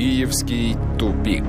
Киевский 0.00 0.78
тупик. 0.98 1.44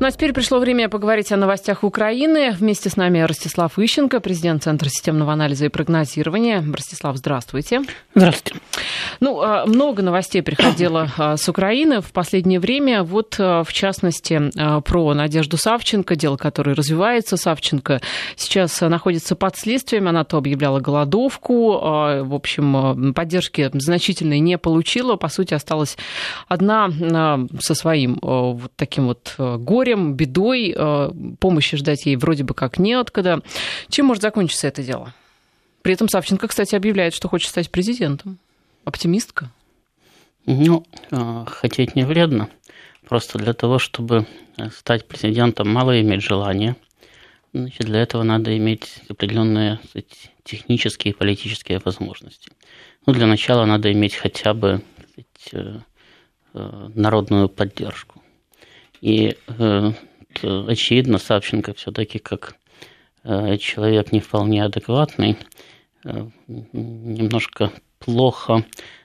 Ну 0.00 0.06
а 0.06 0.12
теперь 0.12 0.32
пришло 0.32 0.60
время 0.60 0.88
поговорить 0.88 1.32
о 1.32 1.36
новостях 1.36 1.82
Украины. 1.82 2.52
Вместе 2.52 2.88
с 2.88 2.96
нами 2.96 3.18
Ростислав 3.18 3.76
Ищенко, 3.80 4.20
президент 4.20 4.62
Центра 4.62 4.88
системного 4.88 5.32
анализа 5.32 5.64
и 5.64 5.68
прогнозирования. 5.68 6.64
Ростислав, 6.72 7.16
здравствуйте. 7.16 7.82
Здравствуйте. 8.14 8.60
Ну, 9.18 9.40
а, 9.42 9.66
много 9.66 10.02
новостей 10.02 10.40
приходило 10.40 11.10
а, 11.18 11.36
с 11.36 11.48
Украины 11.48 12.00
в 12.00 12.12
последнее 12.12 12.60
время. 12.60 13.02
Вот, 13.02 13.34
а, 13.40 13.64
в 13.64 13.72
частности, 13.72 14.52
про 14.82 15.14
Надежду 15.14 15.56
Савченко, 15.56 16.14
дело 16.14 16.36
которое 16.36 16.76
развивается. 16.76 17.36
Савченко 17.36 18.00
сейчас 18.36 18.80
находится 18.80 19.34
под 19.34 19.56
следствием. 19.56 20.06
Она 20.06 20.22
то 20.22 20.36
объявляла 20.36 20.78
голодовку. 20.78 21.72
В 21.72 22.34
общем, 22.34 23.12
поддержки 23.14 23.68
значительной 23.74 24.38
не 24.38 24.58
получила. 24.58 25.16
По 25.16 25.28
сути, 25.28 25.54
осталась 25.54 25.96
одна 26.46 26.88
со 27.58 27.74
своим 27.74 28.18
вот 28.22 28.70
таким 28.76 29.08
вот 29.08 29.34
горем 29.36 29.87
горем, 29.88 30.14
бедой, 30.14 30.74
э, 30.76 31.10
помощи 31.40 31.76
ждать 31.76 32.06
ей 32.06 32.16
вроде 32.16 32.44
бы 32.44 32.54
как 32.54 32.78
неоткуда. 32.78 33.42
Чем 33.88 34.06
может 34.06 34.22
закончиться 34.22 34.68
это 34.68 34.82
дело? 34.82 35.14
При 35.82 35.94
этом 35.94 36.08
Савченко, 36.08 36.48
кстати, 36.48 36.74
объявляет, 36.74 37.14
что 37.14 37.28
хочет 37.28 37.48
стать 37.48 37.70
президентом. 37.70 38.38
Оптимистка? 38.84 39.50
Ну, 40.46 40.84
э, 41.10 41.44
хотеть 41.46 41.96
не 41.96 42.04
вредно. 42.04 42.48
Просто 43.08 43.38
для 43.38 43.54
того, 43.54 43.78
чтобы 43.78 44.26
стать 44.76 45.06
президентом, 45.06 45.68
мало 45.68 46.00
иметь 46.00 46.22
желания. 46.22 46.76
Значит, 47.54 47.86
для 47.86 48.02
этого 48.02 48.22
надо 48.22 48.56
иметь 48.56 49.02
определенные 49.08 49.80
сказать, 49.88 50.32
технические 50.44 51.14
и 51.14 51.16
политические 51.16 51.80
возможности. 51.82 52.50
Ну, 53.06 53.14
для 53.14 53.26
начала 53.26 53.64
надо 53.64 53.90
иметь 53.92 54.14
хотя 54.14 54.52
бы 54.52 54.82
сказать, 55.46 55.80
э, 56.54 56.88
народную 56.94 57.48
поддержку. 57.48 58.22
И 59.00 59.36
э, 59.46 59.92
очевидно, 60.42 61.18
Савченко 61.18 61.74
все-таки 61.74 62.18
как 62.18 62.56
э, 63.24 63.56
человек 63.58 64.12
не 64.12 64.20
вполне 64.20 64.64
адекватный, 64.64 65.36
э, 66.04 66.28
немножко 66.46 67.72
плохо 67.98 68.64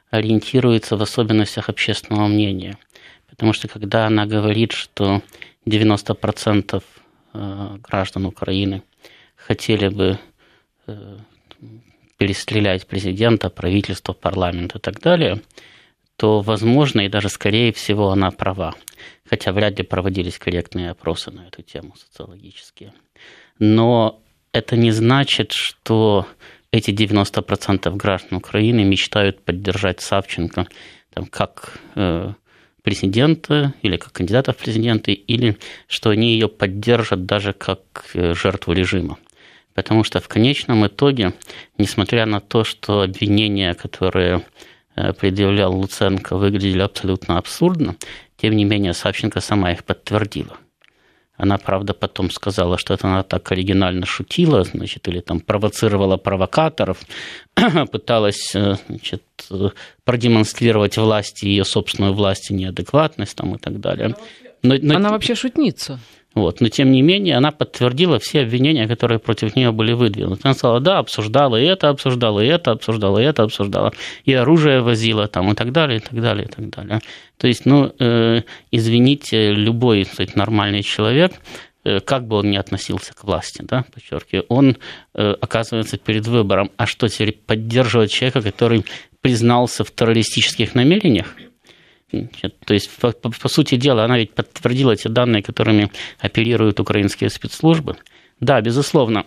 ориентируется 0.10 0.96
в 0.98 1.02
особенностях 1.02 1.70
общественного 1.70 2.28
мнения. 2.28 2.78
Потому 3.30 3.54
что 3.54 3.68
когда 3.68 4.06
она 4.06 4.26
говорит, 4.26 4.72
что 4.72 5.22
90% 5.66 6.84
э, 7.34 7.78
граждан 7.82 8.26
Украины 8.26 8.84
хотели 9.36 9.88
бы 9.88 10.20
э, 10.88 11.18
перестрелять 12.18 12.88
президента, 12.88 13.50
правительство, 13.50 14.14
парламент 14.14 14.76
и 14.76 14.80
так 14.80 15.00
далее, 15.00 15.42
то, 16.18 16.42
возможно, 16.42 17.02
и 17.02 17.10
даже 17.10 17.30
скорее 17.30 17.74
всего 17.74 18.10
она 18.10 18.32
права 18.32 18.76
хотя 19.34 19.52
вряд 19.52 19.78
ли 19.80 19.84
проводились 19.84 20.38
корректные 20.38 20.92
опросы 20.92 21.32
на 21.32 21.48
эту 21.48 21.62
тему 21.62 21.96
социологические. 21.96 22.94
Но 23.60 24.22
это 24.52 24.76
не 24.76 24.92
значит, 24.92 25.52
что 25.54 26.28
эти 26.72 26.92
90% 26.92 27.96
граждан 27.96 28.38
Украины 28.38 28.84
мечтают 28.84 29.44
поддержать 29.44 30.02
Савченко 30.02 30.68
там, 31.14 31.26
как 31.26 31.80
э, 31.96 32.34
президента 32.84 33.74
или 33.82 33.98
как 33.98 34.12
кандидата 34.12 34.54
в 34.54 34.58
президенты, 34.58 35.14
или 35.14 35.58
что 35.88 36.10
они 36.10 36.34
ее 36.34 36.48
поддержат 36.48 37.26
даже 37.26 37.54
как 37.54 38.06
э, 38.14 38.34
жертву 38.36 38.74
режима. 38.74 39.18
Потому 39.74 40.04
что 40.04 40.20
в 40.20 40.28
конечном 40.28 40.86
итоге, 40.86 41.34
несмотря 41.80 42.28
на 42.28 42.40
то, 42.40 42.64
что 42.64 43.02
обвинения, 43.02 43.74
которые 43.74 44.46
предъявлял 45.20 45.76
Луценко, 45.76 46.36
выглядели 46.36 46.82
абсолютно 46.82 47.38
абсурдно, 47.38 47.96
тем 48.38 48.56
не 48.56 48.66
менее, 48.66 48.94
Савченко 48.94 49.40
сама 49.40 49.72
их 49.72 49.84
подтвердила. 49.84 50.58
Она, 51.36 51.58
правда, 51.58 51.94
потом 51.94 52.30
сказала, 52.30 52.78
что 52.78 52.94
это 52.94 53.08
она 53.08 53.24
так 53.24 53.52
оригинально 53.52 54.06
шутила, 54.06 54.64
значит, 54.64 55.08
или 55.08 55.20
там 55.20 55.40
провоцировала 55.40 56.18
провокаторов, 56.18 57.00
пыталась 57.92 58.56
э, 58.56 58.76
значит, 58.88 59.24
продемонстрировать 60.06 60.98
власти, 60.98 61.46
ее 61.46 61.66
собственную 61.66 62.14
власть 62.14 62.52
и 62.52 62.54
неадекватность 62.54 63.36
там, 63.36 63.56
и 63.56 63.58
так 63.58 63.80
далее. 63.80 64.16
Но, 64.62 64.76
но... 64.80 64.96
Она 64.96 65.10
вообще 65.10 65.34
шутница. 65.34 66.00
Вот. 66.36 66.62
Но, 66.62 66.70
тем 66.70 66.92
не 66.92 67.02
менее, 67.02 67.36
она 67.36 67.52
подтвердила 67.52 68.18
все 68.20 68.42
обвинения, 68.42 68.88
которые 68.88 69.20
против 69.20 69.56
нее 69.56 69.72
были 69.72 69.94
выдвинуты. 69.94 70.42
Она 70.44 70.54
сказала, 70.54 70.80
да, 70.80 70.98
обсуждала 70.98 71.58
и 71.58 71.66
это, 71.66 71.90
обсуждала 71.90 72.40
и 72.40 72.48
это, 72.48 72.72
обсуждала 72.72 73.20
и 73.20 73.24
это, 73.24 73.44
обсуждала, 73.44 73.94
и 74.26 74.34
оружие 74.34 74.82
возила, 74.82 75.28
там, 75.28 75.52
и 75.52 75.56
так 75.56 75.72
далее, 75.72 75.98
и 75.98 76.02
так 76.02 76.20
далее, 76.20 76.46
и 76.46 76.50
так 76.50 76.70
далее. 76.70 77.02
То 77.38 77.48
есть, 77.48 77.66
ну, 77.66 77.94
э, 78.00 78.42
извините, 78.72 79.52
любой 79.52 80.06
кстати, 80.06 80.32
нормальный 80.36 80.82
человек, 80.82 81.34
э, 81.84 82.00
как 82.00 82.28
бы 82.28 82.38
он 82.38 82.50
ни 82.50 82.58
относился 82.58 83.14
к 83.14 83.24
власти, 83.24 83.62
да, 83.62 83.86
подчеркиваю, 83.94 84.46
он 84.50 84.78
э, 85.14 85.36
оказывается 85.40 85.98
перед 85.98 86.26
выбором, 86.26 86.72
а 86.78 86.88
что 86.88 87.08
теперь 87.10 87.34
поддерживать 87.34 88.12
человека, 88.12 88.42
который 88.42 88.86
признался 89.22 89.84
в 89.84 89.92
террористических 89.92 90.74
намерениях, 90.74 91.36
то 92.66 92.74
есть, 92.74 92.90
по, 92.98 93.12
по, 93.12 93.30
по 93.30 93.50
сути 93.50 93.76
дела, 93.76 94.06
она 94.06 94.18
ведь 94.18 94.34
подтвердила 94.34 94.96
те 94.96 95.10
данные, 95.10 95.42
которыми 95.42 95.92
оперируют 96.20 96.80
украинские 96.80 97.30
спецслужбы. 97.30 97.98
Да, 98.40 98.62
безусловно, 98.62 99.26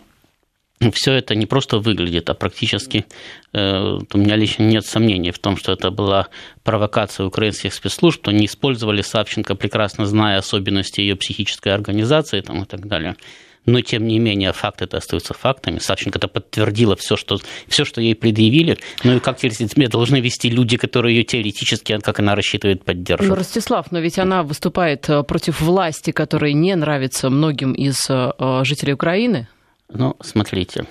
все 0.92 1.14
это 1.14 1.34
не 1.34 1.46
просто 1.46 1.78
выглядит, 1.78 2.28
а 2.28 2.34
практически 2.34 3.06
э, 3.52 3.98
у 4.12 4.18
меня 4.18 4.36
лично 4.36 4.64
нет 4.64 4.84
сомнений 4.84 5.30
в 5.30 5.38
том, 5.38 5.56
что 5.56 5.72
это 5.72 5.90
была 5.90 6.28
провокация 6.64 7.26
украинских 7.26 7.72
спецслужб, 7.72 8.20
что 8.20 8.30
они 8.30 8.46
использовали 8.46 9.02
Савченко, 9.02 9.54
прекрасно 9.54 10.06
зная 10.06 10.38
особенности 10.38 11.00
ее 11.00 11.16
психической 11.16 11.72
организации 11.72 12.40
там, 12.40 12.62
и 12.62 12.66
так 12.66 12.86
далее 12.86 13.16
но 13.66 13.80
тем 13.80 14.06
не 14.06 14.18
менее 14.18 14.52
факты 14.52 14.84
это 14.84 14.96
остаются 14.98 15.34
фактами. 15.34 15.78
Савченко 15.78 16.18
это 16.18 16.28
подтвердила 16.28 16.96
все, 16.96 17.16
что, 17.16 17.38
все, 17.66 17.84
что 17.84 18.00
ей 18.00 18.14
предъявили. 18.14 18.78
Ну 19.04 19.16
и 19.16 19.20
как 19.20 19.40
себя 19.40 19.88
должны 19.88 20.20
вести 20.20 20.48
люди, 20.48 20.76
которые 20.76 21.16
ее 21.16 21.24
теоретически, 21.24 21.98
как 21.98 22.20
она 22.20 22.34
рассчитывает, 22.34 22.84
поддерживать? 22.84 23.28
Ну, 23.28 23.34
Ростислав, 23.34 23.90
но 23.92 23.98
ведь 23.98 24.18
она 24.18 24.42
выступает 24.42 25.08
э, 25.10 25.22
против 25.24 25.60
власти, 25.60 26.12
которая 26.12 26.52
не 26.52 26.74
нравится 26.74 27.28
многим 27.28 27.72
из 27.72 27.96
э, 28.08 28.30
жителей 28.64 28.94
Украины. 28.94 29.48
Ну, 29.92 30.16
смотрите, 30.20 30.86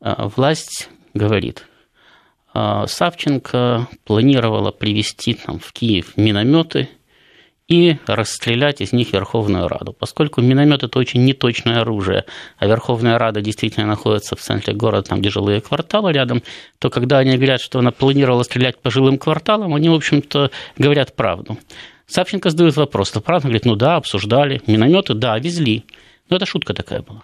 э, 0.00 0.14
власть 0.36 0.88
говорит, 1.12 1.66
Савченко 2.52 3.88
планировала 4.04 4.70
привести 4.70 5.34
там, 5.34 5.58
в 5.58 5.72
Киев 5.72 6.16
минометы– 6.16 6.88
и 7.68 7.96
расстрелять 8.06 8.80
из 8.80 8.92
них 8.92 9.12
Верховную 9.12 9.68
Раду. 9.68 9.92
Поскольку 9.92 10.42
миномет 10.42 10.82
это 10.82 10.98
очень 10.98 11.24
неточное 11.24 11.80
оружие, 11.80 12.24
а 12.58 12.66
Верховная 12.66 13.18
Рада 13.18 13.40
действительно 13.40 13.86
находится 13.86 14.36
в 14.36 14.40
центре 14.40 14.74
города, 14.74 15.08
там 15.08 15.20
где 15.20 15.30
жилые 15.30 15.60
кварталы 15.60 16.12
рядом, 16.12 16.42
то 16.78 16.90
когда 16.90 17.18
они 17.18 17.36
говорят, 17.36 17.60
что 17.60 17.78
она 17.78 17.90
планировала 17.90 18.42
стрелять 18.42 18.78
по 18.78 18.90
жилым 18.90 19.18
кварталам, 19.18 19.74
они, 19.74 19.88
в 19.88 19.94
общем-то, 19.94 20.50
говорят 20.76 21.16
правду. 21.16 21.58
Савченко 22.06 22.50
задает 22.50 22.76
вопрос, 22.76 23.10
то 23.10 23.20
правда? 23.20 23.48
Говорит, 23.48 23.64
ну 23.64 23.76
да, 23.76 23.96
обсуждали. 23.96 24.60
Минометы, 24.66 25.14
да, 25.14 25.38
везли. 25.38 25.84
Но 26.28 26.36
это 26.36 26.44
шутка 26.44 26.74
такая 26.74 27.00
была. 27.00 27.22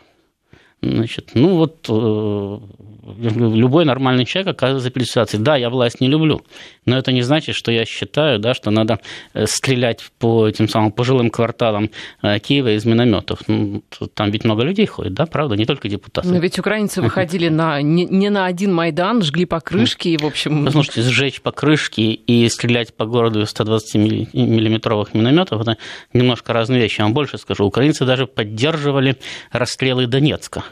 Значит, 0.82 1.32
ну 1.34 1.56
вот 1.56 1.86
э, 1.90 2.58
любой 3.18 3.84
нормальный 3.84 4.24
человек 4.24 4.54
оказывается 4.54 4.90
перед 4.90 5.08
ситуацией. 5.08 5.42
Да, 5.42 5.56
я 5.56 5.68
власть 5.68 6.00
не 6.00 6.08
люблю, 6.08 6.42
но 6.86 6.96
это 6.96 7.12
не 7.12 7.20
значит, 7.20 7.54
что 7.54 7.70
я 7.70 7.84
считаю, 7.84 8.38
да, 8.38 8.54
что 8.54 8.70
надо 8.70 8.98
э, 9.34 9.46
стрелять 9.46 10.10
по 10.18 10.48
этим 10.48 10.68
самым 10.68 10.92
пожилым 10.92 11.30
кварталам 11.30 11.90
э, 12.22 12.38
Киева 12.38 12.76
из 12.76 12.86
минометов. 12.86 13.40
Ну, 13.46 13.82
там 14.14 14.30
ведь 14.30 14.44
много 14.44 14.62
людей 14.62 14.86
ходит, 14.86 15.14
да, 15.14 15.26
правда, 15.26 15.54
не 15.54 15.66
только 15.66 15.88
депутаты. 15.88 16.28
Но 16.28 16.38
ведь 16.38 16.58
украинцы 16.58 17.02
выходили 17.02 17.48
на, 17.48 17.82
не, 17.82 18.06
не 18.06 18.30
на 18.30 18.46
один 18.46 18.72
Майдан, 18.72 19.22
жгли 19.22 19.44
покрышки 19.44 20.08
и, 20.08 20.16
в 20.16 20.24
общем... 20.24 20.64
Послушайте, 20.64 21.02
сжечь 21.02 21.42
покрышки 21.42 22.00
и 22.00 22.48
стрелять 22.48 22.94
по 22.94 23.04
городу 23.04 23.42
из 23.42 23.48
120-миллиметровых 23.54 25.08
минометов– 25.12 25.60
это 25.62 25.76
немножко 26.14 26.54
разные 26.54 26.80
вещи. 26.80 27.00
Я 27.00 27.04
вам 27.04 27.14
больше 27.14 27.36
скажу. 27.36 27.64
Украинцы 27.64 28.04
даже 28.04 28.26
поддерживали 28.26 29.16
расстрелы 29.52 30.06
Донецка 30.06 30.64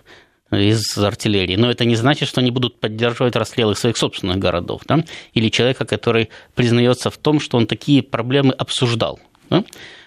из 0.50 0.96
артиллерии. 0.96 1.56
Но 1.56 1.70
это 1.70 1.84
не 1.84 1.96
значит, 1.96 2.28
что 2.28 2.40
они 2.40 2.50
будут 2.50 2.80
поддерживать 2.80 3.36
расстрелы 3.36 3.74
своих 3.74 3.96
собственных 3.96 4.38
городов. 4.38 4.82
Да? 4.86 5.04
Или 5.34 5.50
человека, 5.50 5.84
который 5.84 6.30
признается 6.54 7.10
в 7.10 7.18
том, 7.18 7.40
что 7.40 7.58
он 7.58 7.66
такие 7.66 8.02
проблемы 8.02 8.52
обсуждал. 8.52 9.20
Да? 9.50 9.64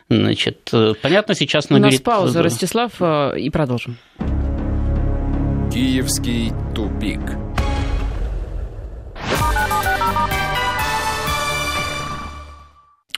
Значит, 0.10 0.70
э, 0.74 0.94
понятно, 1.02 1.36
сейчас. 1.36 1.68
У 1.70 1.78
нас 1.78 2.00
пауза, 2.02 2.44
Ростислав, 2.44 2.94
э, 3.00 3.40
и 3.40 3.50
продолжим. 3.50 3.98
Киевский 5.72 6.52
тупик. 6.76 7.22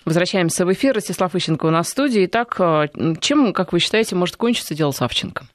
Возвращаемся 0.05 0.65
в 0.65 0.73
эфир. 0.73 0.93
Ростислав 0.93 1.33
Ищенко 1.33 1.65
у 1.65 1.69
нас 1.71 1.87
в 1.87 1.89
студии. 1.89 2.25
Итак, 2.25 2.55
э, 2.59 2.87
чем, 3.21 3.53
как 3.53 3.73
вы 3.73 3.79
считаете, 3.79 4.15
может 4.15 4.35
кончиться 4.35 4.75
дело 4.75 4.91
Савченко? 4.91 5.45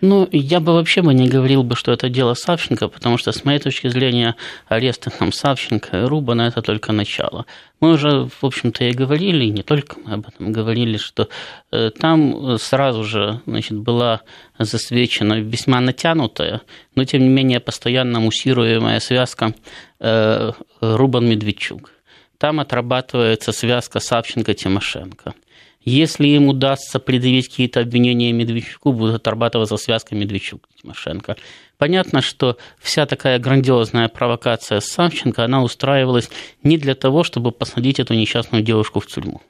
Ну, 0.00 0.28
я 0.30 0.60
бы 0.60 0.74
вообще 0.74 1.02
бы 1.02 1.12
не 1.12 1.28
говорил 1.28 1.64
бы, 1.64 1.74
что 1.74 1.90
это 1.90 2.08
дело 2.08 2.34
Савченко, 2.34 2.88
потому 2.88 3.18
что, 3.18 3.32
с 3.32 3.44
моей 3.44 3.58
точки 3.58 3.88
зрения, 3.88 4.36
аресты 4.68 5.10
там 5.10 5.32
Савченко 5.32 5.96
и 5.96 6.04
Рубана– 6.04 6.42
это 6.48 6.62
только 6.62 6.92
начало. 6.92 7.46
Мы 7.80 7.92
уже, 7.92 8.28
в 8.28 8.44
общем-то, 8.44 8.84
и 8.84 8.92
говорили, 8.92 9.44
и 9.44 9.50
не 9.50 9.62
только 9.62 9.96
мы 10.04 10.14
об 10.14 10.28
этом 10.28 10.52
говорили, 10.52 10.98
что 10.98 11.28
э, 11.72 11.90
там 11.90 12.58
сразу 12.58 13.02
же 13.02 13.40
значит, 13.46 13.76
была 13.76 14.20
засвечена 14.58 15.40
весьма 15.40 15.80
натянутая, 15.80 16.60
но, 16.94 17.04
тем 17.04 17.22
не 17.22 17.28
менее, 17.28 17.58
постоянно 17.58 18.20
муссируемая 18.20 19.00
связка 19.00 19.52
э, 19.98 20.52
Рубан-Медведчук. 20.80 21.90
Там 22.38 22.60
отрабатывается 22.60 23.50
связка 23.50 23.98
Савченко-Тимошенко– 23.98 25.34
если 25.84 26.26
им 26.28 26.48
удастся 26.48 26.98
предъявить 26.98 27.48
какие-то 27.48 27.80
обвинения 27.80 28.32
Медведчуку, 28.32 28.92
будут 28.92 29.16
отрабатываться 29.16 29.76
связка 29.76 30.14
Медведчук-Тимошенко. 30.14 31.36
Понятно, 31.78 32.20
что 32.22 32.56
вся 32.78 33.06
такая 33.06 33.38
грандиозная 33.38 34.08
провокация 34.08 34.80
с 34.80 34.86
Савченко, 34.86 35.44
она 35.44 35.62
устраивалась 35.62 36.30
не 36.62 36.76
для 36.76 36.94
того, 36.94 37.22
чтобы 37.22 37.52
посадить 37.52 38.00
эту 38.00 38.14
несчастную 38.14 38.62
девушку 38.62 39.00
в 39.00 39.06
тюрьму. 39.06 39.40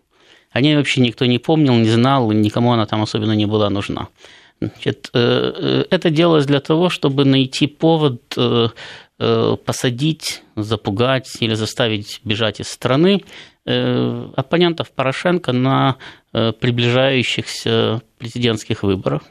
О 0.51 0.61
ней 0.61 0.77
вообще 0.77 1.01
никто 1.01 1.27
не 1.27 1.39
помнил, 1.39 1.75
не 1.75 1.91
знал, 1.91 2.31
никому 2.33 2.73
она 2.73 2.87
там 2.87 3.03
особенно 3.03 3.33
не 3.33 3.47
была 3.47 3.71
нужна. 3.71 4.09
Значит, 4.61 5.11
э, 5.15 5.53
э, 5.57 5.85
это 5.91 6.11
делалось 6.11 6.47
для 6.47 6.61
того, 6.61 6.89
чтобы 6.89 7.25
найти 7.25 7.67
повод 7.67 8.23
э, 8.37 8.69
посадить, 9.65 10.43
запугать 10.57 11.37
или 11.41 11.55
заставить 11.55 12.21
бежать 12.25 12.61
из 12.61 12.69
страны 12.69 13.25
оппонентов 13.69 14.91
Порошенко 14.93 15.53
на 15.53 15.97
приближающихся 16.33 18.01
президентских 18.19 18.83
выборах 18.83 19.23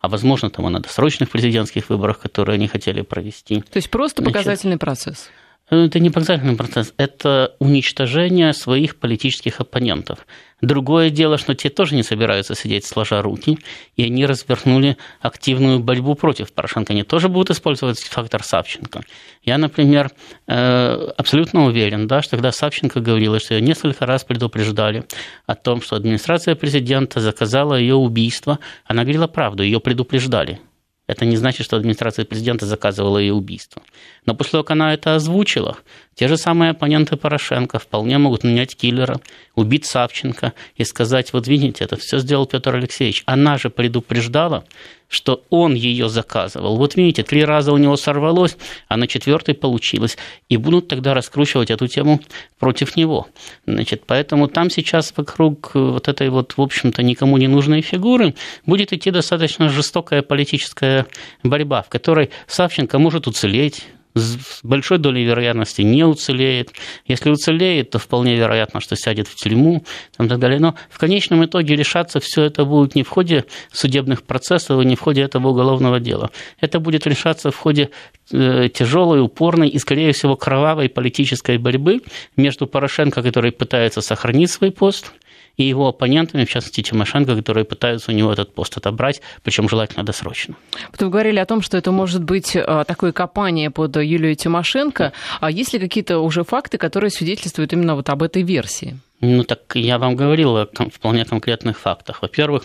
а 0.00 0.08
возможно, 0.08 0.48
там 0.48 0.66
и 0.66 0.70
на 0.70 0.80
досрочных 0.80 1.28
президентских 1.28 1.90
выборах, 1.90 2.20
которые 2.20 2.54
они 2.54 2.68
хотели 2.68 3.02
провести. 3.02 3.60
То 3.60 3.76
есть 3.76 3.90
просто 3.90 4.22
Значит, 4.22 4.34
показательный 4.34 4.78
процесс? 4.78 5.30
Это 5.70 6.00
не 6.00 6.10
показательный 6.10 6.56
процесс, 6.56 6.92
это 6.96 7.54
уничтожение 7.60 8.52
своих 8.52 8.96
политических 8.96 9.60
оппонентов. 9.60 10.26
Другое 10.60 11.10
дело, 11.10 11.38
что 11.38 11.54
те 11.54 11.70
тоже 11.70 11.94
не 11.94 12.02
собираются 12.02 12.56
сидеть 12.56 12.84
сложа 12.84 13.22
руки, 13.22 13.56
и 13.96 14.04
они 14.04 14.26
развернули 14.26 14.96
активную 15.20 15.78
борьбу 15.78 16.16
против 16.16 16.52
Порошенко. 16.52 16.92
Они 16.92 17.04
тоже 17.04 17.28
будут 17.28 17.50
использовать 17.50 18.00
фактор 18.00 18.42
Савченко. 18.42 19.02
Я, 19.44 19.58
например, 19.58 20.10
э, 20.48 21.12
абсолютно 21.16 21.64
уверен, 21.64 22.08
да, 22.08 22.20
что 22.20 22.36
когда 22.36 22.50
Савченко 22.50 23.00
говорила, 23.00 23.38
что 23.38 23.54
ее 23.54 23.60
несколько 23.60 24.06
раз 24.06 24.24
предупреждали 24.24 25.04
о 25.46 25.54
том, 25.54 25.82
что 25.82 25.94
администрация 25.94 26.56
президента 26.56 27.20
заказала 27.20 27.74
ее 27.74 27.94
убийство, 27.94 28.58
она 28.84 29.02
говорила 29.02 29.28
правду, 29.28 29.62
ее 29.62 29.78
предупреждали. 29.78 30.60
Это 31.10 31.24
не 31.24 31.36
значит, 31.36 31.66
что 31.66 31.76
администрация 31.76 32.24
президента 32.24 32.66
заказывала 32.66 33.18
ее 33.18 33.34
убийство. 33.34 33.82
Но 34.26 34.34
после 34.34 34.52
того, 34.52 34.62
как 34.62 34.70
она 34.72 34.94
это 34.94 35.16
озвучила, 35.16 35.76
те 36.14 36.28
же 36.28 36.36
самые 36.36 36.70
оппоненты 36.70 37.16
Порошенко 37.16 37.80
вполне 37.80 38.18
могут 38.18 38.44
нанять 38.44 38.76
киллера, 38.76 39.20
убить 39.56 39.86
Савченко 39.86 40.52
и 40.76 40.84
сказать, 40.84 41.32
вот 41.32 41.48
видите, 41.48 41.82
это 41.82 41.96
все 41.96 42.18
сделал 42.18 42.46
Петр 42.46 42.76
Алексеевич. 42.76 43.24
Она 43.26 43.58
же 43.58 43.70
предупреждала, 43.70 44.64
что 45.10 45.44
он 45.50 45.74
ее 45.74 46.08
заказывал. 46.08 46.76
Вот 46.76 46.94
видите, 46.94 47.24
три 47.24 47.44
раза 47.44 47.72
у 47.72 47.76
него 47.76 47.96
сорвалось, 47.96 48.56
а 48.88 48.96
на 48.96 49.08
четвертый 49.08 49.54
получилось. 49.54 50.16
И 50.48 50.56
будут 50.56 50.86
тогда 50.86 51.14
раскручивать 51.14 51.70
эту 51.70 51.88
тему 51.88 52.20
против 52.58 52.96
него. 52.96 53.26
Значит, 53.66 54.04
поэтому 54.06 54.46
там 54.46 54.70
сейчас 54.70 55.12
вокруг 55.16 55.72
вот 55.74 56.06
этой 56.06 56.30
вот, 56.30 56.56
в 56.56 56.62
общем-то, 56.62 57.02
никому 57.02 57.38
не 57.38 57.48
нужной 57.48 57.82
фигуры 57.82 58.34
будет 58.64 58.92
идти 58.92 59.10
достаточно 59.10 59.68
жестокая 59.68 60.22
политическая 60.22 61.06
борьба, 61.42 61.82
в 61.82 61.88
которой 61.88 62.30
Савченко 62.46 63.00
может 63.00 63.26
уцелеть, 63.26 63.84
с 64.14 64.60
большой 64.62 64.98
долей 64.98 65.24
вероятности 65.24 65.82
не 65.82 66.04
уцелеет. 66.04 66.72
Если 67.06 67.30
уцелеет, 67.30 67.90
то 67.90 67.98
вполне 67.98 68.36
вероятно, 68.36 68.80
что 68.80 68.96
сядет 68.96 69.28
в 69.28 69.34
тюрьму 69.36 69.84
и 70.18 70.28
так 70.28 70.38
далее. 70.38 70.58
Но 70.58 70.74
в 70.90 70.98
конечном 70.98 71.44
итоге 71.44 71.76
решаться 71.76 72.20
все 72.20 72.44
это 72.44 72.64
будет 72.64 72.94
не 72.94 73.02
в 73.02 73.08
ходе 73.08 73.44
судебных 73.72 74.22
процессов 74.22 74.80
и 74.82 74.84
не 74.84 74.96
в 74.96 75.00
ходе 75.00 75.22
этого 75.22 75.48
уголовного 75.48 76.00
дела. 76.00 76.30
Это 76.60 76.80
будет 76.80 77.06
решаться 77.06 77.50
в 77.50 77.56
ходе 77.56 77.90
э, 78.32 78.68
тяжелой, 78.72 79.20
упорной 79.22 79.68
и, 79.68 79.78
скорее 79.78 80.12
всего, 80.12 80.36
кровавой 80.36 80.88
политической 80.88 81.58
борьбы 81.58 82.00
между 82.36 82.66
Порошенко, 82.66 83.22
который 83.22 83.52
пытается 83.52 84.00
сохранить 84.00 84.50
свой 84.50 84.72
пост, 84.72 85.12
и 85.56 85.64
его 85.64 85.88
оппонентами, 85.88 86.44
в 86.44 86.50
частности 86.50 86.82
Тимошенко, 86.82 87.36
которые 87.36 87.64
пытаются 87.64 88.12
у 88.12 88.14
него 88.14 88.32
этот 88.32 88.54
пост 88.54 88.76
отобрать, 88.76 89.20
причем 89.42 89.68
желательно 89.68 90.04
досрочно. 90.04 90.54
Вы 90.98 91.08
говорили 91.08 91.38
о 91.38 91.46
том, 91.46 91.62
что 91.62 91.76
это 91.76 91.92
может 91.92 92.24
быть 92.24 92.56
а, 92.56 92.84
такое 92.84 93.12
копание 93.12 93.70
под 93.70 93.96
Юлию 93.96 94.34
Тимошенко. 94.34 95.12
А 95.40 95.50
есть 95.50 95.72
ли 95.72 95.78
какие-то 95.78 96.18
уже 96.18 96.44
факты, 96.44 96.78
которые 96.78 97.10
свидетельствуют 97.10 97.72
именно 97.72 97.94
вот 97.94 98.08
об 98.08 98.22
этой 98.22 98.42
версии? 98.42 98.98
Ну, 99.20 99.44
так 99.44 99.60
я 99.74 99.98
вам 99.98 100.16
говорил 100.16 100.56
о 100.56 100.66
вполне 100.66 101.24
конкретных 101.24 101.78
фактах. 101.78 102.22
Во-первых, 102.22 102.64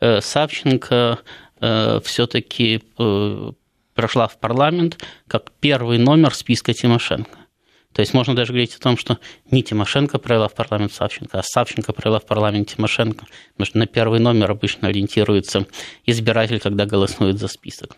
э, 0.00 0.20
Савченко 0.20 1.18
э, 1.60 2.00
все-таки 2.04 2.82
э, 2.98 3.52
прошла 3.94 4.28
в 4.28 4.38
парламент 4.38 5.02
как 5.26 5.50
первый 5.60 5.98
номер 5.98 6.32
списка 6.34 6.72
Тимошенко. 6.72 7.45
То 7.96 8.00
есть 8.00 8.12
можно 8.12 8.36
даже 8.36 8.52
говорить 8.52 8.74
о 8.74 8.78
том, 8.78 8.98
что 8.98 9.18
не 9.50 9.62
Тимошенко 9.62 10.18
провела 10.18 10.48
в 10.48 10.54
парламент 10.54 10.92
Савченко, 10.92 11.38
а 11.38 11.42
Савченко 11.42 11.94
провела 11.94 12.20
в 12.20 12.26
парламент 12.26 12.68
Тимошенко, 12.68 13.24
потому 13.52 13.66
что 13.66 13.78
на 13.78 13.86
первый 13.86 14.20
номер 14.20 14.50
обычно 14.50 14.88
ориентируется 14.88 15.64
избиратель, 16.04 16.60
когда 16.60 16.84
голосует 16.84 17.38
за 17.38 17.48
список. 17.48 17.96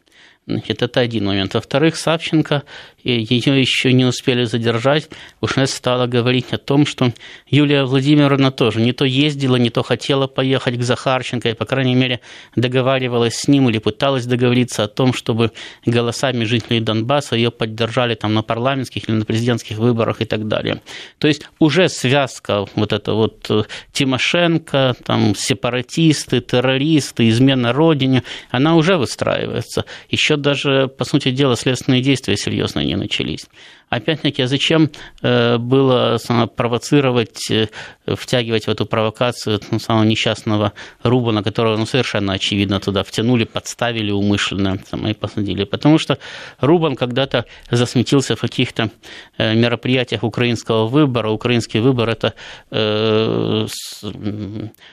Значит, 0.49 0.83
это 0.83 1.01
один 1.01 1.27
момент. 1.27 1.53
Во-вторых, 1.53 1.95
Савченко, 1.95 2.63
ее 3.05 3.61
еще 3.61 3.93
не 3.93 4.07
успели 4.07 4.45
задержать, 4.45 5.11
уже 5.43 5.67
стала 5.67 6.07
говорить 6.07 6.55
о 6.55 6.57
том, 6.59 6.87
что 6.87 7.13
Юлия 7.51 7.85
Владимировна 7.85 8.51
тоже 8.51 8.81
не 8.81 8.93
то 8.93 9.05
ездила, 9.05 9.57
не 9.57 9.69
то 9.69 9.83
хотела 9.83 10.27
поехать 10.27 10.79
к 10.79 10.83
Захарченко, 10.83 11.51
и, 11.51 11.53
по 11.53 11.67
крайней 11.67 11.95
мере, 11.95 12.21
договаривалась 12.57 13.35
с 13.35 13.47
ним 13.47 13.69
или 13.69 13.77
пыталась 13.77 14.25
договориться 14.25 14.85
о 14.85 14.89
том, 14.89 15.13
чтобы 15.13 15.53
голосами 15.85 16.45
жителей 16.45 16.81
Донбасса 16.81 17.37
ее 17.37 17.51
поддержали 17.51 18.15
там 18.15 18.33
на 18.33 18.43
парламентских 18.43 19.07
или 19.07 19.17
на 19.17 19.27
президентских 19.27 19.77
выборах 19.77 20.23
и 20.23 20.25
так 20.25 20.49
далее. 20.49 20.81
То 21.19 21.29
есть 21.29 21.43
уже 21.59 21.91
связка 21.91 22.65
вот 22.75 22.95
это 22.95 23.13
вот 23.13 23.47
э, 23.51 23.65
Тимошенко, 23.93 24.97
там 25.05 25.35
сепаратисты, 25.35 26.41
террористы, 26.41 27.29
измена 27.29 27.75
родине, 27.75 28.23
она 28.51 28.77
уже 28.77 28.97
выстраивается. 28.97 29.85
Еще 30.09 30.38
даже, 30.41 30.89
по 30.89 31.05
сути 31.05 31.31
дела, 31.31 31.57
следственные 31.57 32.03
действия 32.03 32.37
серьезно 32.37 32.85
не 32.85 32.97
начались. 32.97 33.47
Опять-таки, 33.91 34.43
а 34.43 34.49
зачем 34.49 34.91
э, 35.23 35.57
было 35.57 36.19
провоцировать, 36.57 37.51
э, 37.51 37.69
втягивать 38.07 38.67
в 38.67 38.71
эту 38.71 38.85
провокацию 38.85 39.61
ну, 39.71 39.79
самого 39.79 40.05
несчастного 40.05 40.75
Рубана, 41.03 41.43
которого 41.43 41.77
ну, 41.77 41.87
совершенно 41.87 42.35
очевидно 42.35 42.81
туда 42.81 43.03
втянули, 43.03 43.45
подставили 43.45 44.11
умышленно 44.11 44.79
и 45.09 45.15
посадили? 45.15 45.65
Потому 45.65 45.99
что 45.99 46.19
Рубан 46.61 46.97
когда-то 46.97 47.47
засметился 47.71 48.37
в 48.37 48.41
каких-то 48.41 48.91
э, 49.39 49.55
мероприятиях 49.55 50.23
украинского 50.23 50.87
выбора. 50.87 51.31
Украинский 51.31 51.81
выбор– 51.81 52.09
это 52.11 52.35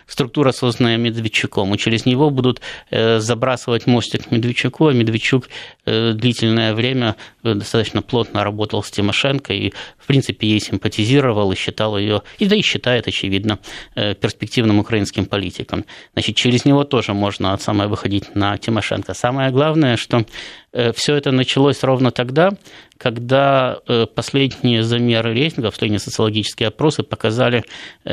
структура, 0.07 0.51
созданная 0.51 0.97
Медведчуком, 0.97 1.73
и 1.73 1.77
через 1.77 2.05
него 2.05 2.29
будут 2.29 2.61
забрасывать 2.91 3.87
мостик 3.87 4.31
Медведчуку, 4.31 4.87
а 4.87 4.93
Медведчук 4.93 5.49
длительное 5.85 6.73
время 6.73 7.15
достаточно 7.43 8.01
плотно 8.01 8.43
работал 8.43 8.83
с 8.85 8.91
Тимошенко 8.91 9.53
и, 9.53 9.71
в 9.97 10.07
принципе, 10.07 10.47
ей 10.47 10.59
симпатизировал 10.59 11.51
и 11.51 11.55
считал 11.55 11.97
ее, 11.97 12.21
и 12.39 12.45
да 12.45 12.55
и 12.55 12.61
считает, 12.61 13.07
очевидно, 13.07 13.59
э, 13.95 14.13
перспективным 14.15 14.79
украинским 14.79 15.25
политиком. 15.25 15.85
Значит, 16.13 16.35
через 16.35 16.65
него 16.65 16.83
тоже 16.83 17.13
можно 17.13 17.57
самое 17.57 17.89
выходить 17.89 18.35
на 18.35 18.57
Тимошенко. 18.57 19.13
Самое 19.13 19.51
главное, 19.51 19.97
что 19.97 20.25
э, 20.73 20.91
все 20.93 21.15
это 21.15 21.31
началось 21.31 21.83
ровно 21.83 22.11
тогда, 22.11 22.51
когда 22.97 23.77
э, 23.87 24.05
последние 24.05 24.83
замеры 24.83 25.33
рейтингов, 25.33 25.73
последние 25.73 25.99
социологические 25.99 26.67
опросы 26.67 27.03
показали, 27.03 27.63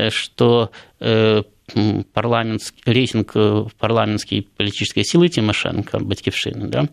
что 0.09 0.71
парламентский, 2.13 2.81
рейтинг 2.85 3.33
парламентской 3.79 4.47
политической 4.57 5.03
силы 5.03 5.29
Тимошенко, 5.29 5.99
Батькившины, 5.99 6.67
да, 6.67 6.89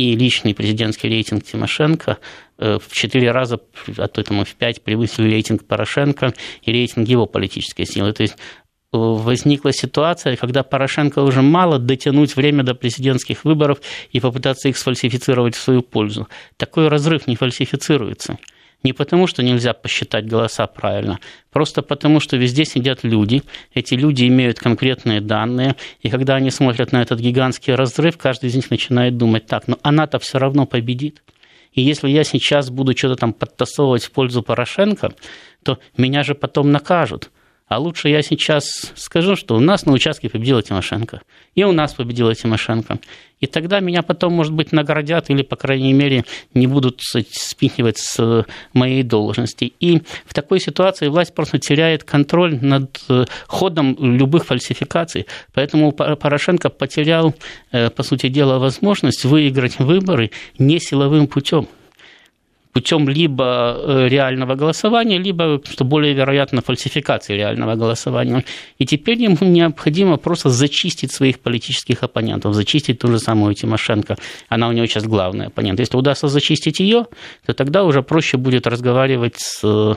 и 0.00 0.16
личный 0.16 0.54
президентский 0.54 1.08
рейтинг 1.08 1.44
Тимошенко 1.44 2.18
э, 2.58 2.78
в 2.78 2.90
четыре 2.92 3.32
раза, 3.32 3.60
а 3.98 4.08
то 4.08 4.22
там 4.22 4.44
в 4.44 4.54
пять 4.54 4.82
превысили 4.82 5.28
рейтинг 5.28 5.66
Порошенко 5.66 6.32
и 6.62 6.72
рейтинг 6.72 7.06
его 7.06 7.26
политической 7.26 7.84
силы. 7.84 8.14
То 8.14 8.22
есть 8.22 8.34
э, 8.34 8.36
возникла 8.92 9.74
ситуация, 9.74 10.36
когда 10.36 10.62
Порошенко 10.62 11.18
уже 11.18 11.42
мало 11.42 11.78
дотянуть 11.78 12.34
время 12.34 12.64
до 12.64 12.74
президентских 12.74 13.44
выборов 13.44 13.82
и 14.10 14.20
попытаться 14.20 14.70
их 14.70 14.78
сфальсифицировать 14.78 15.54
в 15.54 15.60
свою 15.60 15.82
пользу. 15.82 16.28
Такой 16.56 16.88
разрыв 16.88 17.26
не 17.26 17.36
фальсифицируется. 17.36 18.38
Не 18.82 18.94
потому, 18.94 19.26
что 19.26 19.42
нельзя 19.42 19.74
посчитать 19.74 20.26
голоса 20.26 20.66
правильно, 20.66 21.18
просто 21.50 21.82
потому, 21.82 22.18
что 22.18 22.38
везде 22.38 22.64
сидят 22.64 23.04
люди, 23.04 23.42
эти 23.74 23.94
люди 23.94 24.26
имеют 24.26 24.58
конкретные 24.58 25.20
данные, 25.20 25.76
и 26.00 26.08
когда 26.08 26.36
они 26.36 26.50
смотрят 26.50 26.92
на 26.92 27.02
этот 27.02 27.20
гигантский 27.20 27.74
разрыв, 27.74 28.16
каждый 28.16 28.48
из 28.48 28.54
них 28.54 28.70
начинает 28.70 29.18
думать, 29.18 29.46
так, 29.46 29.68
но 29.68 29.78
она-то 29.82 30.18
все 30.18 30.38
равно 30.38 30.64
победит. 30.64 31.22
И 31.72 31.82
если 31.82 32.08
я 32.08 32.24
сейчас 32.24 32.70
буду 32.70 32.96
что-то 32.96 33.16
там 33.16 33.32
подтасовывать 33.32 34.04
в 34.04 34.10
пользу 34.12 34.42
Порошенко, 34.42 35.12
то 35.62 35.78
меня 35.96 36.22
же 36.22 36.34
потом 36.34 36.72
накажут. 36.72 37.30
А 37.70 37.78
лучше 37.78 38.08
я 38.08 38.20
сейчас 38.20 38.92
скажу, 38.96 39.36
что 39.36 39.54
у 39.54 39.60
нас 39.60 39.86
на 39.86 39.92
участке 39.92 40.28
победила 40.28 40.60
Тимошенко. 40.60 41.22
И 41.54 41.62
у 41.62 41.70
нас 41.70 41.94
победила 41.94 42.34
Тимошенко. 42.34 42.98
И 43.38 43.46
тогда 43.46 43.78
меня 43.78 44.02
потом, 44.02 44.32
может 44.32 44.52
быть, 44.52 44.72
наградят 44.72 45.30
или, 45.30 45.42
по 45.42 45.54
крайней 45.54 45.92
мере, 45.92 46.24
не 46.52 46.66
будут 46.66 47.00
спихивать 47.00 47.98
с 47.98 48.44
моей 48.72 49.04
должности. 49.04 49.72
И 49.78 50.02
в 50.26 50.34
такой 50.34 50.58
ситуации 50.58 51.06
власть 51.06 51.32
просто 51.32 51.60
теряет 51.60 52.02
контроль 52.02 52.58
над 52.60 53.00
э, 53.08 53.26
ходом 53.46 53.96
любых 54.00 54.46
фальсификаций. 54.46 55.26
Поэтому 55.54 55.92
Порошенко 55.92 56.70
потерял, 56.70 57.36
э, 57.70 57.88
по 57.90 58.02
сути 58.02 58.28
дела, 58.28 58.58
возможность 58.58 59.24
выиграть 59.24 59.78
выборы 59.78 60.32
не 60.58 60.80
силовым 60.80 61.28
путем 61.28 61.68
путем 62.72 63.08
либо 63.08 63.76
э, 63.76 64.08
реального 64.08 64.54
голосования, 64.54 65.18
либо, 65.18 65.60
что 65.64 65.84
более 65.84 66.14
вероятно, 66.14 66.62
фальсификации 66.62 67.34
реального 67.36 67.74
голосования. 67.74 68.44
И 68.78 68.86
теперь 68.86 69.18
ему 69.22 69.36
необходимо 69.40 70.16
просто 70.16 70.50
зачистить 70.50 71.12
своих 71.12 71.40
политических 71.40 72.02
оппонентов, 72.02 72.54
зачистить 72.54 72.98
ту 72.98 73.08
же 73.08 73.18
самую 73.18 73.54
Тимошенко. 73.54 74.16
Она 74.48 74.68
у 74.68 74.72
него 74.72 74.86
сейчас 74.86 75.04
главный 75.04 75.46
оппонент. 75.46 75.80
Если 75.80 75.96
удастся 75.96 76.28
зачистить 76.28 76.80
ее, 76.80 77.06
то 77.46 77.52
тогда 77.54 77.84
уже 77.84 78.02
проще 78.02 78.36
будет 78.36 78.66
разговаривать 78.66 79.36
с 79.38 79.96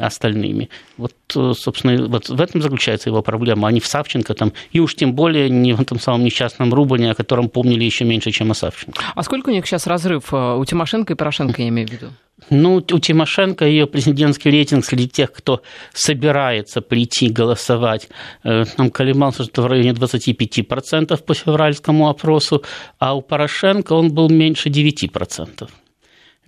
остальными. 0.00 0.68
Вот, 0.96 1.12
собственно, 1.32 2.06
вот 2.06 2.28
в 2.28 2.40
этом 2.40 2.62
заключается 2.62 3.10
его 3.10 3.22
проблема, 3.22 3.68
а 3.68 3.72
не 3.72 3.80
в 3.80 3.86
Савченко 3.86 4.34
там, 4.34 4.52
и 4.72 4.80
уж 4.80 4.94
тем 4.94 5.14
более 5.14 5.50
не 5.50 5.72
в 5.72 5.80
этом 5.80 5.98
самом 5.98 6.24
несчастном 6.24 6.72
Рубане, 6.72 7.10
о 7.10 7.14
котором 7.14 7.48
помнили 7.48 7.84
еще 7.84 8.04
меньше, 8.04 8.30
чем 8.30 8.50
о 8.50 8.54
Савченко. 8.54 9.02
А 9.14 9.22
сколько 9.22 9.50
у 9.50 9.52
них 9.52 9.66
сейчас 9.66 9.86
разрыв 9.86 10.32
э, 10.32 10.56
у 10.56 10.64
Тимошенко 10.64 11.12
и 11.12 11.16
Порошенко, 11.16 11.62
я 11.62 11.68
имею 11.68 11.88
в 11.88 11.92
виду? 11.92 12.06
Ну, 12.48 12.76
у 12.76 12.98
Тимошенко 12.98 13.66
ее 13.66 13.86
президентский 13.86 14.50
рейтинг 14.50 14.84
среди 14.84 15.08
тех, 15.08 15.32
кто 15.32 15.62
собирается 15.92 16.80
прийти 16.80 17.28
голосовать, 17.28 18.08
э, 18.44 18.64
там 18.76 18.90
колебался 18.90 19.44
что 19.44 19.62
в 19.62 19.66
районе 19.66 19.92
25% 19.92 21.22
по 21.22 21.34
февральскому 21.34 22.08
опросу, 22.08 22.62
а 22.98 23.14
у 23.14 23.20
Порошенко 23.20 23.92
он 23.92 24.12
был 24.12 24.28
меньше 24.28 24.68
9%. 24.68 25.68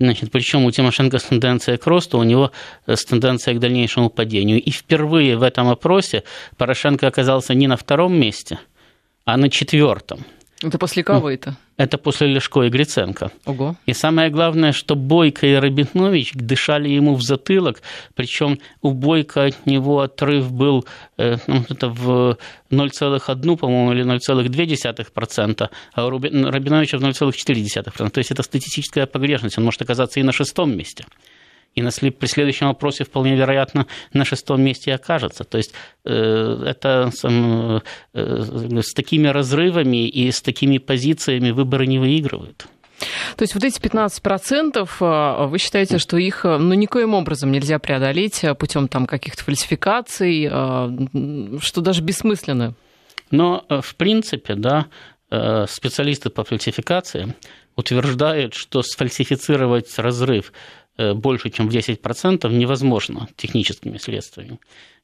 Значит, 0.02 0.32
причем 0.32 0.64
у 0.64 0.71
Тимошенко 0.73 1.18
с 1.18 1.23
тенденцией 1.23 1.78
к 1.78 1.87
росту, 1.87 2.18
у 2.18 2.25
него 2.25 2.50
э, 2.87 2.97
с 2.97 3.04
тенденцией 3.04 3.56
к 3.56 3.61
дальнейшему 3.61 4.11
падению. 4.11 4.61
И 4.61 4.71
впервые 4.73 5.37
в 5.37 5.44
этом 5.44 5.68
опросе 5.68 6.25
Порошенко 6.56 7.06
оказался 7.06 7.54
не 7.54 7.68
на 7.68 7.76
втором 7.76 8.12
месте, 8.12 8.59
а 9.25 9.37
на 9.37 9.49
четвертом. 9.49 10.25
Это 10.62 10.78
после 10.78 11.02
кого 11.02 11.31
это? 11.31 11.57
Это 11.76 11.99
после 11.99 12.28
Лешко 12.28 12.62
и 12.62 12.69
Гриценко. 12.69 13.33
Ого. 13.47 13.76
И 13.87 13.92
самое 13.92 14.31
главное, 14.31 14.73
что 14.73 14.95
Бойко 14.95 15.47
и 15.47 15.54
Рабинович 15.54 16.33
дышали 16.35 16.88
ему 16.88 17.14
в 17.14 17.23
затылок, 17.23 17.83
причем 18.14 18.59
у 18.83 18.92
Бойко 18.92 19.45
от 19.47 19.66
него 19.66 20.00
отрыв 20.00 20.52
был 20.52 20.87
э, 21.19 21.37
ну, 21.47 21.64
это 21.69 21.88
в 21.88 22.38
0,1, 22.71 23.57
по-моему, 23.57 23.92
или 23.92 24.04
0,2%, 24.04 25.71
а 25.95 26.07
у 26.07 26.11
Рабиновича 26.11 26.99
в 26.99 27.02
0,4%. 27.02 28.11
То 28.11 28.19
есть 28.19 28.31
это 28.31 28.42
статистическая 28.42 29.07
погрешность, 29.07 29.59
он 29.59 29.64
может 29.64 29.83
оказаться 29.83 30.21
и 30.21 30.23
на 30.23 30.33
шестом 30.33 30.76
месте 30.76 31.04
и 31.74 31.82
на, 31.82 31.90
при 31.90 32.26
следующем 32.26 32.66
вопросе 32.66 33.04
вполне 33.04 33.34
вероятно 33.34 33.86
на 34.12 34.24
шестом 34.24 34.62
месте 34.62 34.94
окажется. 34.94 35.44
То 35.44 35.58
есть 35.58 35.72
э, 36.04 36.64
это 36.66 37.10
э, 37.22 37.80
с 38.82 38.92
такими 38.94 39.28
разрывами 39.28 40.06
и 40.08 40.30
с 40.30 40.42
такими 40.42 40.78
позициями 40.78 41.50
выборы 41.50 41.86
не 41.86 41.98
выигрывают. 41.98 42.66
То 43.36 43.42
есть 43.42 43.54
вот 43.54 43.64
эти 43.64 43.80
15% 43.80 44.88
э, 45.00 45.46
вы 45.46 45.58
считаете, 45.58 45.98
что 45.98 46.18
их 46.18 46.44
ну, 46.44 46.74
никоим 46.74 47.14
образом 47.14 47.50
нельзя 47.50 47.78
преодолеть 47.78 48.44
путем 48.58 48.88
там, 48.88 49.06
каких-то 49.06 49.42
фальсификаций, 49.42 50.46
что 50.46 51.80
даже 51.80 52.02
бессмысленно? 52.02 52.74
Но, 53.30 53.64
в 53.68 53.94
принципе, 53.96 54.54
да, 54.54 54.88
специалисты 55.66 56.28
по 56.28 56.44
фальсификации 56.44 57.34
утверждают, 57.76 58.54
что 58.54 58.82
сфальсифицировать 58.82 59.98
разрыв 59.98 60.52
больше, 60.99 61.50
чем 61.50 61.68
в 61.68 61.72
10% 61.75 62.52
невозможно 62.52 63.28
техническими 63.37 63.99
средствами. 63.99 64.58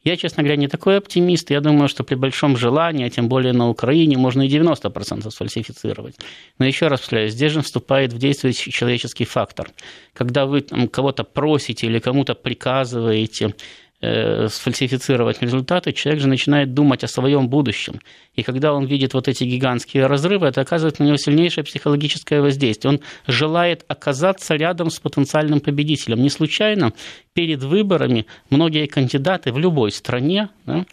Я, 0.04 0.16
честно 0.16 0.42
говоря, 0.42 0.56
не 0.56 0.68
такой 0.68 0.96
оптимист. 0.96 1.50
Я 1.50 1.60
думаю, 1.60 1.88
что 1.88 2.04
при 2.04 2.14
большом 2.14 2.56
желании, 2.56 3.04
а 3.04 3.10
тем 3.10 3.28
более 3.28 3.52
на 3.52 3.68
Украине, 3.68 4.16
можно 4.16 4.42
и 4.42 4.48
90% 4.48 5.30
сфальсифицировать. 5.30 6.16
Но 6.58 6.66
еще 6.66 6.86
раз 6.86 7.00
повторяю, 7.00 7.30
здесь 7.30 7.52
же 7.52 7.62
вступает 7.62 8.12
в 8.12 8.18
действие 8.18 8.52
человеческий 8.52 9.24
фактор. 9.24 9.70
Когда 10.12 10.46
вы 10.46 10.62
кого-то 10.62 11.24
просите 11.24 11.88
или 11.88 11.98
кому-то 11.98 12.34
приказываете 12.34 13.46
Э, 13.48 13.54
сфальсифицировать 14.00 15.42
результаты, 15.42 15.92
человек 15.92 16.22
же 16.22 16.28
начинает 16.28 16.72
думать 16.72 17.02
о 17.02 17.08
своем 17.08 17.48
будущем. 17.48 18.00
И 18.34 18.44
когда 18.44 18.72
он 18.72 18.86
видит 18.86 19.12
вот 19.12 19.26
эти 19.26 19.42
гигантские 19.42 20.06
разрывы, 20.06 20.46
это 20.46 20.60
оказывает 20.60 21.00
на 21.00 21.04
него 21.04 21.16
сильнейшее 21.16 21.64
психологическое 21.64 22.40
воздействие. 22.40 22.94
Он 22.94 23.00
желает 23.26 23.84
оказаться 23.88 24.54
рядом 24.54 24.90
с 24.90 25.00
потенциальным 25.00 25.60
победителем. 25.60 26.22
Не 26.22 26.30
случайно 26.30 26.92
перед 27.32 27.62
выборами 27.64 28.26
многие 28.50 28.86
кандидаты 28.86 29.52
в 29.52 29.58
любой 29.58 29.90
стране 29.90 30.50
да, 30.64 30.86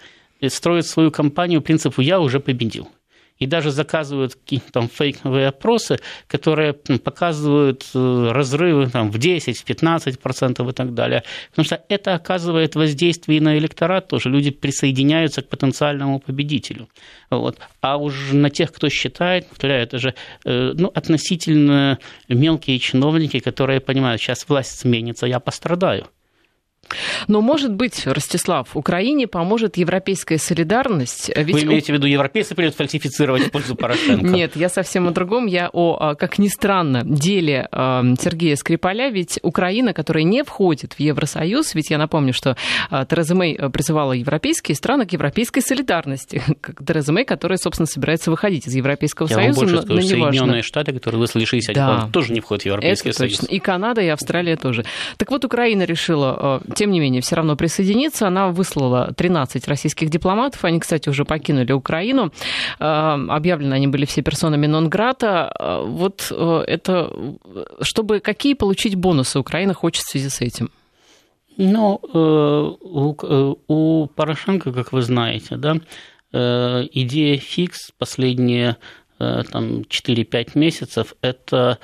строят 0.47 0.87
свою 0.87 1.11
кампанию 1.11 1.61
принципу 1.61 2.01
«я 2.01 2.19
уже 2.19 2.39
победил» 2.39 2.89
и 3.37 3.45
даже 3.45 3.71
заказывают 3.71 4.35
какие-то 4.35 4.71
там 4.71 4.89
фейковые 4.89 5.47
опросы, 5.47 5.99
которые 6.27 6.73
показывают 6.73 7.85
э, 7.93 8.31
разрывы 8.31 8.87
там, 8.87 9.11
в 9.11 9.17
10, 9.17 9.59
в 9.59 9.65
15% 9.65 10.69
и 10.69 10.73
так 10.73 10.93
далее. 10.93 11.23
Потому 11.49 11.65
что 11.65 11.83
это 11.89 12.15
оказывает 12.15 12.75
воздействие 12.75 13.37
и 13.37 13.41
на 13.41 13.57
электорат 13.57 14.07
тоже. 14.07 14.29
Люди 14.29 14.51
присоединяются 14.51 15.41
к 15.41 15.49
потенциальному 15.49 16.19
победителю. 16.19 16.87
Вот. 17.29 17.57
А 17.81 17.97
уж 17.97 18.31
на 18.31 18.49
тех, 18.49 18.71
кто 18.71 18.89
считает, 18.89 19.47
повторяю, 19.47 19.83
это 19.83 19.97
же 19.99 20.13
э, 20.45 20.71
ну, 20.73 20.91
относительно 20.93 21.99
мелкие 22.29 22.79
чиновники, 22.79 23.39
которые 23.39 23.81
понимают, 23.81 24.21
сейчас 24.21 24.47
власть 24.47 24.79
сменится, 24.79 25.25
я 25.25 25.39
пострадаю. 25.39 26.07
Но, 27.27 27.41
может 27.41 27.73
быть, 27.73 28.05
Ростислав, 28.05 28.75
Украине 28.75 29.27
поможет 29.27 29.77
европейская 29.77 30.37
солидарность. 30.37 31.31
Ведь 31.35 31.55
Вы 31.55 31.63
имеете 31.63 31.93
в 31.93 31.95
виду, 31.95 32.07
европейцы 32.07 32.55
придут 32.55 32.75
фальсифицировать 32.75 33.43
в 33.43 33.51
пользу 33.51 33.75
Порошенко? 33.75 34.25
Нет, 34.25 34.55
я 34.55 34.69
совсем 34.69 35.07
о 35.07 35.11
другом. 35.11 35.47
Я 35.47 35.69
о, 35.71 35.97
а, 35.99 36.15
как 36.15 36.37
ни 36.37 36.47
странно, 36.47 37.03
деле 37.03 37.67
а, 37.71 38.03
Сергея 38.19 38.55
Скрипаля. 38.55 39.09
Ведь 39.09 39.39
Украина, 39.41 39.93
которая 39.93 40.23
не 40.23 40.43
входит 40.43 40.93
в 40.93 40.99
Евросоюз, 40.99 41.75
ведь 41.75 41.89
я 41.89 41.97
напомню, 41.97 42.33
что 42.33 42.55
а, 42.89 43.05
Тереза 43.05 43.35
Мэй 43.35 43.57
призывала 43.71 44.13
европейские 44.13 44.75
страны 44.75 45.05
к 45.05 45.13
европейской 45.13 45.61
солидарности. 45.61 46.43
Тереза 46.85 47.11
Мэй, 47.11 47.25
которая, 47.25 47.57
собственно, 47.57 47.87
собирается 47.87 48.31
выходить 48.31 48.67
из 48.67 48.75
Европейского 48.75 49.27
я 49.27 49.35
Союза. 49.35 49.61
Я 49.61 49.67
вам 49.67 49.73
больше 49.73 49.85
скажу, 49.85 50.07
Соединенные 50.07 50.61
Штаты, 50.61 50.93
которые 50.93 51.19
выслали 51.19 51.45
60 51.45 51.75
да. 51.75 52.09
тоже 52.11 52.33
не 52.33 52.39
входят 52.39 52.63
в 52.63 52.65
Европейский 52.67 53.09
Это 53.09 53.19
Союз. 53.19 53.39
Точно. 53.39 53.53
И 53.53 53.59
Канада, 53.59 54.01
и 54.01 54.07
Австралия 54.07 54.55
тоже. 54.55 54.85
Так 55.17 55.31
вот, 55.31 55.45
Украина 55.45 55.83
решила 55.83 56.61
тем 56.75 56.91
не 56.91 56.99
менее, 56.99 57.21
все 57.21 57.35
равно 57.35 57.55
присоединиться. 57.55 58.27
Она 58.27 58.49
выслала 58.49 59.13
13 59.15 59.67
российских 59.67 60.09
дипломатов. 60.09 60.63
Они, 60.63 60.79
кстати, 60.79 61.09
уже 61.09 61.25
покинули 61.25 61.71
Украину. 61.71 62.31
Э, 62.79 63.17
объявлены 63.29 63.73
они 63.73 63.87
были 63.87 64.05
все 64.05 64.21
персонами 64.21 64.67
нон-грата. 64.67 65.51
Э, 65.57 65.83
вот 65.85 66.27
э, 66.31 66.63
это... 66.67 67.11
Чтобы 67.81 68.19
какие 68.19 68.53
получить 68.53 68.95
бонусы 68.95 69.39
Украина 69.39 69.73
хочет 69.73 70.03
в 70.03 70.11
связи 70.11 70.29
с 70.29 70.41
этим? 70.41 70.69
Ну, 71.57 71.99
у, 73.67 74.07
Порошенко, 74.07 74.73
как 74.73 74.91
вы 74.91 75.01
знаете, 75.01 75.55
да, 75.55 75.77
идея 76.33 77.37
фикс 77.37 77.91
последние 77.97 78.75
там, 79.17 79.83
4-5 79.83 80.49
месяцев– 80.55 81.13
это 81.21 81.79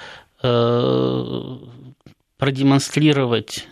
продемонстрировать 2.38 3.68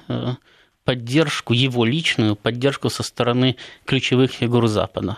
поддержку, 0.90 1.54
его 1.54 1.86
личную 1.86 2.36
поддержку 2.36 2.90
со 2.90 3.04
стороны 3.04 3.58
ключевых 3.86 4.32
фигур 4.32 4.68
Запада. 4.68 5.18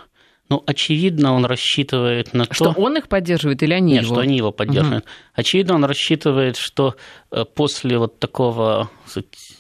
Ну, 0.50 0.62
очевидно, 0.66 1.34
он 1.34 1.46
рассчитывает 1.46 2.34
на 2.34 2.44
что 2.44 2.66
то... 2.66 2.72
Что 2.72 2.82
он 2.82 2.98
их 2.98 3.08
поддерживает 3.08 3.64
или 3.64 3.74
они 3.74 3.94
Нет, 3.94 4.04
его? 4.04 4.16
что 4.16 4.22
они 4.22 4.36
его 4.36 4.52
поддерживают. 4.52 5.06
Угу. 5.06 5.12
Очевидно, 5.36 5.76
он 5.76 5.86
рассчитывает, 5.86 6.58
что 6.58 6.96
э, 7.32 7.46
после 7.46 7.98
вот 7.98 8.20
такого 8.20 8.90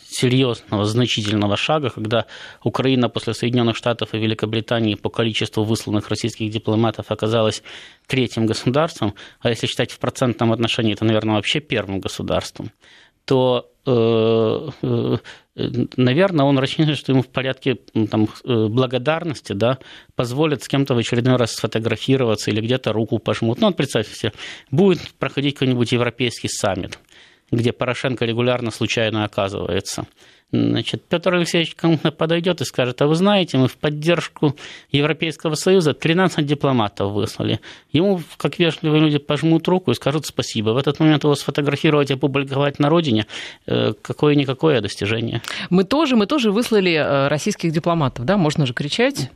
серьезного, 0.10 0.84
значительного 0.84 1.56
шага, 1.56 1.92
когда 1.92 2.26
Украина 2.62 3.08
после 3.08 3.34
Соединенных 3.34 3.78
Штатов 3.78 4.14
и 4.14 4.18
Великобритании 4.18 4.96
по 4.96 5.10
количеству 5.10 5.64
высланных 5.64 6.10
российских 6.10 6.52
дипломатов 6.52 7.06
оказалась 7.08 7.64
третьим 8.06 8.46
государством, 8.46 9.14
а 9.40 9.48
если 9.48 9.66
считать 9.68 9.94
в 9.94 10.00
процентном 10.00 10.52
отношении, 10.52 10.92
это, 10.92 11.06
наверное, 11.06 11.36
вообще 11.36 11.62
первым 11.62 12.02
государством, 12.02 12.74
то 13.24 13.70
наверное, 15.56 16.46
он 16.46 16.58
рассчитывает, 16.60 16.98
что 16.98 17.12
ему 17.12 17.24
в 17.24 17.28
порядке 17.28 17.80
там, 18.10 18.28
благодарности 18.44 19.54
да, 19.54 19.80
позволят 20.16 20.64
с 20.64 20.68
кем-то 20.68 20.96
в 20.96 20.98
очередной 20.98 21.36
раз 21.36 21.54
сфотографироваться 21.54 22.52
или 22.52 22.62
где-то 22.62 22.94
руку 22.94 23.20
пожмут. 23.20 23.60
Ну, 23.60 23.68
вот 23.68 23.78
представьте 23.78 24.14
себе, 24.14 24.34
будет 24.70 25.14
проходить 25.20 25.56
какой-нибудь 25.56 25.92
европейский 25.92 26.48
саммит, 26.48 27.00
где 27.52 27.74
Порошенко 27.74 28.26
регулярно 28.26 28.72
случайно 28.72 29.26
оказывается– 29.26 30.08
Значит, 30.52 31.04
Петр 31.08 31.34
Алексеевич 31.34 31.76
кому-то 31.76 32.12
подойдет 32.12 32.60
и 32.60 32.66
скажет, 32.66 33.02
а 33.02 33.08
вы 33.08 33.16
знаете, 33.16 33.58
мы 33.58 33.68
в 33.70 33.78
поддержку 33.78 34.56
Европейского 34.92 35.56
Союза 35.56 35.94
13 35.94 36.46
дипломатов 36.46 37.14
выслали. 37.14 37.62
Ему, 37.94 38.22
как 38.38 38.60
вежливые 38.60 39.00
люди, 39.00 39.18
пожмут 39.18 39.68
руку 39.70 39.92
и 39.92 39.94
скажут 39.94 40.26
спасибо. 40.26 40.72
В 40.72 40.78
этот 40.78 41.00
момент 41.00 41.24
его 41.24 41.36
сфотографировать 41.36 42.12
и 42.12 42.16
опубликовать 42.16 42.80
на 42.80 42.90
родине 42.90 43.28
э, 43.66 43.94
какое-никакое 44.02 44.82
достижение. 44.82 45.42
Мы 45.70 45.86
тоже, 45.86 46.18
мы 46.18 46.26
тоже 46.26 46.52
выслали 46.52 46.94
э, 46.94 47.28
российских 47.30 47.72
дипломатов, 47.72 48.26
да? 48.26 48.36
Можно 48.36 48.66
же 48.66 48.74
кричать. 48.74 49.32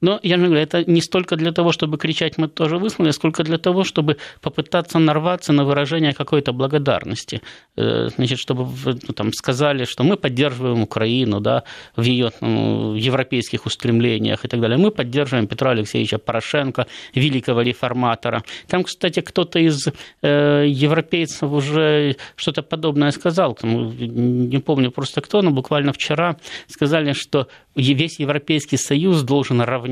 Но 0.00 0.20
я 0.22 0.36
же 0.36 0.44
говорю, 0.44 0.60
это 0.60 0.84
не 0.84 1.00
столько 1.00 1.36
для 1.36 1.52
того, 1.52 1.72
чтобы 1.72 1.96
кричать 1.96 2.36
«мы 2.36 2.48
тоже 2.48 2.76
выслали», 2.76 3.10
сколько 3.12 3.42
для 3.42 3.58
того, 3.58 3.84
чтобы 3.84 4.16
попытаться 4.40 4.98
нарваться 4.98 5.52
на 5.52 5.64
выражение 5.64 6.12
какой-то 6.12 6.52
благодарности. 6.52 7.40
Э, 7.76 8.08
значит, 8.16 8.38
чтобы 8.38 8.66
ну, 8.84 9.14
там, 9.14 9.32
сказали, 9.32 9.84
что 9.84 10.04
мы 10.04 10.16
поддерживаем 10.16 10.82
Украину 10.82 11.40
да, 11.40 11.62
в 11.96 12.02
ее 12.02 12.32
ну, 12.40 12.94
европейских 12.94 13.66
устремлениях 13.66 14.44
и 14.44 14.48
так 14.48 14.60
далее. 14.60 14.76
Мы 14.76 14.90
поддерживаем 14.90 15.46
Петра 15.46 15.70
Алексеевича 15.70 16.18
Порошенко, 16.18 16.86
великого 17.14 17.62
реформатора. 17.62 18.42
Там, 18.68 18.84
кстати, 18.84 19.20
кто-то 19.20 19.58
из 19.58 19.88
э, 20.22 20.64
европейцев 20.68 21.50
уже 21.50 22.16
что-то 22.36 22.62
подобное 22.62 23.10
сказал. 23.10 23.58
Не 23.62 24.58
помню 24.58 24.90
просто 24.90 25.20
кто, 25.20 25.40
но 25.40 25.50
буквально 25.50 25.92
вчера 25.92 26.36
сказали, 26.68 27.12
что 27.12 27.48
весь 27.74 28.20
Европейский 28.20 28.76
Союз 28.76 29.22
должен 29.22 29.60
равняться 29.60 29.83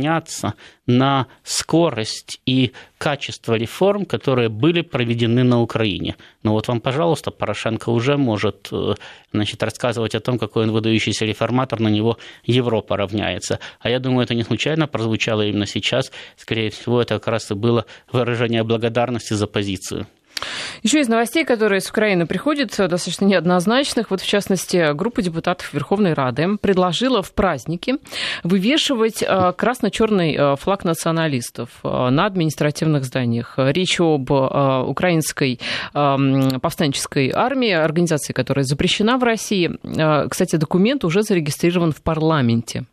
на 0.86 1.26
скорость 1.42 2.40
и 2.46 2.72
качество 2.98 3.54
реформ, 3.54 4.04
которые 4.04 4.48
были 4.48 4.82
проведены 4.82 5.44
на 5.44 5.60
Украине. 5.60 6.16
Ну 6.42 6.52
вот 6.52 6.68
вам, 6.68 6.80
пожалуйста, 6.80 7.30
Порошенко 7.30 7.90
уже 7.90 8.16
может 8.16 8.68
э, 8.72 8.94
значит, 9.32 9.62
рассказывать 9.62 10.14
о 10.14 10.20
том, 10.20 10.38
какой 10.38 10.64
он 10.64 10.72
выдающийся 10.72 11.24
реформатор, 11.24 11.80
на 11.80 11.88
него 11.88 12.18
Европа 12.44 12.96
равняется. 12.96 13.58
А 13.80 13.90
я 13.90 13.98
думаю, 13.98 14.24
это 14.24 14.34
не 14.34 14.42
случайно 14.42 14.86
прозвучало 14.86 15.42
именно 15.42 15.66
сейчас. 15.66 16.12
Скорее 16.36 16.70
всего, 16.70 17.00
это 17.00 17.14
как 17.14 17.28
раз 17.28 17.50
и 17.50 17.54
было 17.54 17.86
выражение 18.10 18.62
благодарности 18.62 19.34
за 19.34 19.46
позицию. 19.46 20.06
Еще 20.82 21.00
из 21.00 21.08
новостей, 21.08 21.44
которые 21.44 21.80
с 21.80 21.88
Украины 21.88 22.26
приходят, 22.26 22.78
э, 22.78 22.88
достаточно 22.88 23.24
неоднозначных. 23.24 24.10
Вот, 24.10 24.20
в 24.20 24.26
частности, 24.26 24.92
группа 24.94 25.22
депутатов 25.22 25.72
Верховной 25.72 26.12
Рады 26.12 26.56
предложила 26.60 27.22
в 27.22 27.32
праздники 27.32 27.96
вывешивать 28.42 29.22
э, 29.22 29.52
красно-черный 29.56 30.34
э, 30.36 30.56
флаг 30.56 30.84
националистов 30.84 31.68
на 31.82 32.26
административных 32.26 33.04
зданиях. 33.04 33.54
Речь 33.56 34.00
об 34.00 34.30
украинской 34.30 35.60
повстанческой 35.92 37.30
армии, 37.30 37.70
организации, 37.70 38.32
которая 38.32 38.64
запрещена 38.64 39.18
в 39.18 39.22
России. 39.22 39.70
Кстати, 40.28 40.56
документ 40.56 41.04
уже 41.04 41.22
зарегистрирован 41.22 41.92
в 41.92 42.02
парламенте. 42.02 42.84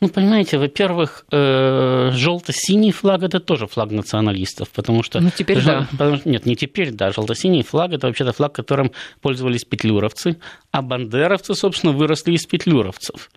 Ну, 0.00 0.08
понимаете, 0.08 0.58
во-первых, 0.58 1.24
э, 1.32 2.10
желто-синий 2.12 2.92
флаг 2.92 3.24
это 3.24 3.40
тоже 3.40 3.66
флаг 3.66 3.90
националистов, 3.90 4.70
потому 4.70 5.02
что... 5.02 5.20
Ну, 5.20 5.30
теперь 5.36 5.58
жел... 5.58 5.80
да. 5.80 5.88
Потому... 5.90 6.20
Нет, 6.24 6.46
не 6.46 6.54
теперь, 6.54 6.92
да. 6.92 7.10
Желто-синий 7.10 7.64
флаг 7.64 7.92
это 7.92 8.06
вообще-то 8.06 8.32
флаг, 8.32 8.52
которым 8.52 8.92
пользовались 9.20 9.64
петлюровцы, 9.64 10.36
а 10.70 10.82
бандеровцы, 10.82 11.54
собственно, 11.54 11.92
выросли 11.92 12.32
из 12.32 12.46
петлюровцев. 12.46 13.28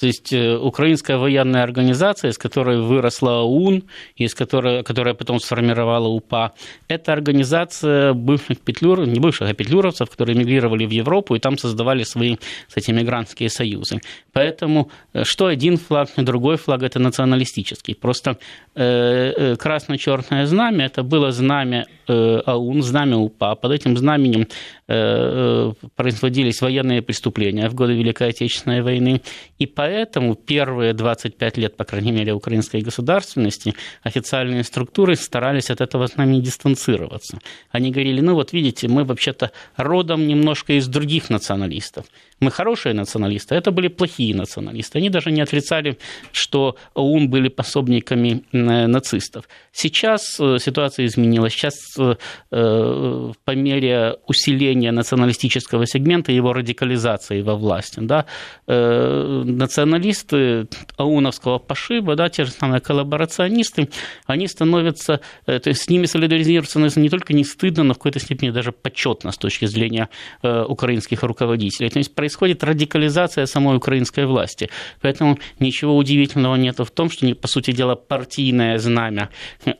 То 0.00 0.06
есть 0.06 0.32
э, 0.32 0.56
украинская 0.56 1.18
военная 1.18 1.62
организация, 1.62 2.30
из 2.30 2.38
которой 2.38 2.80
выросла 2.80 3.42
ОУН, 3.42 3.84
из 4.16 4.34
которой, 4.34 4.82
которая 4.82 5.14
потом 5.14 5.38
сформировала 5.38 6.08
УПА, 6.08 6.52
это 6.88 7.12
организация 7.12 8.12
бывших 8.12 8.58
петлюр, 8.58 9.06
не 9.06 9.20
бывших, 9.20 9.48
а 9.48 9.54
петлюровцев, 9.54 10.10
которые 10.10 10.36
мигрировали 10.36 10.84
в 10.84 10.90
Европу 10.90 11.36
и 11.36 11.38
там 11.38 11.56
создавали 11.58 12.02
свои, 12.02 12.38
кстати, 12.66 12.90
мигрантские 12.90 13.50
союзы. 13.50 14.00
Поэтому 14.32 14.90
э, 15.12 15.22
что 15.22 15.46
один 15.46 15.76
флаг, 15.76 16.08
и 16.16 16.22
другой 16.22 16.56
флаг– 16.56 16.82
это 16.82 16.98
националистический. 16.98 17.94
Просто 17.94 18.36
э, 18.74 19.54
красно-черное 19.54 20.46
знамя– 20.46 20.86
это 20.86 21.04
было 21.04 21.30
знамя 21.30 21.86
АУН, 22.08 22.82
знамя 22.82 23.16
УПА. 23.16 23.54
Под 23.54 23.70
этим 23.70 23.96
знаменем 23.96 24.48
производились 24.88 26.62
военные 26.62 27.02
преступления 27.02 27.68
в 27.68 27.74
годы 27.74 27.92
Великой 27.92 28.30
Отечественной 28.30 28.80
войны. 28.80 29.20
И 29.58 29.66
поэтому 29.66 30.34
первые 30.34 30.94
25 30.94 31.58
лет, 31.58 31.76
по 31.76 31.84
крайней 31.84 32.12
мере, 32.12 32.32
украинской 32.32 32.80
государственности 32.80 33.74
официальные 34.02 34.64
структуры 34.64 35.14
старались 35.16 35.70
от 35.70 35.82
этого 35.82 36.06
с 36.06 36.16
нами 36.16 36.40
дистанцироваться. 36.40 37.38
Они 37.70 37.90
говорили, 37.90 38.20
ну 38.20 38.34
вот 38.34 38.52
видите, 38.52 38.88
мы 38.88 39.04
вообще-то 39.04 39.50
родом 39.76 40.26
немножко 40.26 40.72
из 40.72 40.88
других 40.88 41.28
националистов 41.28 42.06
мы 42.40 42.50
хорошие 42.50 42.94
националисты, 42.94 43.54
а 43.54 43.58
это 43.58 43.70
были 43.70 43.88
плохие 43.88 44.34
националисты. 44.34 44.98
Они 44.98 45.10
даже 45.10 45.30
не 45.30 45.40
отрицали, 45.40 45.98
что 46.32 46.76
ОУН 46.94 47.28
были 47.28 47.48
пособниками 47.48 48.44
э, 48.52 48.86
нацистов. 48.86 49.48
Сейчас 49.72 50.38
э, 50.40 50.58
ситуация 50.60 51.06
изменилась. 51.06 51.52
Сейчас 51.52 51.74
э, 51.98 52.14
по 52.50 53.54
мере 53.54 54.16
усиления 54.26 54.77
националистического 54.86 55.86
сегмента, 55.86 56.32
его 56.32 56.52
радикализации 56.52 57.42
во 57.42 57.54
власти, 57.54 58.00
да, 58.00 58.26
националисты 58.66 60.68
ОУНовского 60.96 61.58
пошиба, 61.58 62.16
да, 62.16 62.28
те 62.28 62.44
же 62.44 62.50
самые 62.50 62.80
коллаборационисты, 62.80 63.88
они 64.26 64.46
становятся, 64.46 65.20
то 65.46 65.62
есть 65.64 65.82
с 65.82 65.88
ними 65.88 66.06
солидаризироваться 66.06 66.78
не 66.78 67.08
только 67.08 67.34
не 67.34 67.44
стыдно, 67.44 67.84
но 67.84 67.94
в 67.94 67.98
какой-то 67.98 68.20
степени 68.20 68.50
даже 68.50 68.72
почетно 68.72 69.32
с 69.32 69.38
точки 69.38 69.66
зрения 69.66 70.08
украинских 70.42 71.22
руководителей. 71.22 71.90
То 71.90 71.98
есть 71.98 72.14
происходит 72.14 72.64
радикализация 72.64 73.46
самой 73.46 73.76
украинской 73.76 74.26
власти. 74.26 74.70
Поэтому 75.00 75.38
ничего 75.58 75.96
удивительного 75.96 76.56
нет 76.56 76.78
в 76.78 76.90
том, 76.90 77.10
что, 77.10 77.26
по 77.34 77.48
сути 77.48 77.72
дела, 77.72 77.94
партийное 77.94 78.78
знамя 78.78 79.30